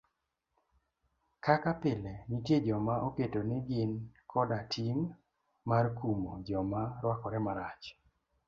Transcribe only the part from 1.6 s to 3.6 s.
pile nitie joma oketo ni